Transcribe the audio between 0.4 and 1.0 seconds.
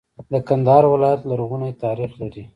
کندهار